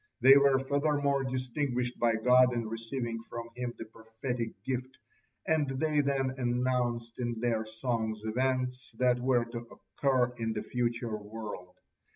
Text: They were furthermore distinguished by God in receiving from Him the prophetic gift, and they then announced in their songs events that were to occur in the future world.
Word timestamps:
They 0.19 0.35
were 0.35 0.57
furthermore 0.57 1.23
distinguished 1.23 1.99
by 1.99 2.15
God 2.15 2.53
in 2.53 2.67
receiving 2.67 3.21
from 3.29 3.51
Him 3.55 3.75
the 3.77 3.85
prophetic 3.85 4.63
gift, 4.63 4.97
and 5.45 5.69
they 5.79 6.01
then 6.01 6.31
announced 6.39 7.19
in 7.19 7.39
their 7.39 7.67
songs 7.67 8.23
events 8.25 8.95
that 8.97 9.19
were 9.19 9.45
to 9.45 9.59
occur 9.59 10.33
in 10.39 10.53
the 10.53 10.63
future 10.63 11.15
world. 11.17 11.75